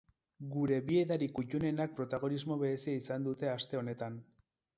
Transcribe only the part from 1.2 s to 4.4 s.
kuttunenak protagonismo berezia izan dute aste honetan.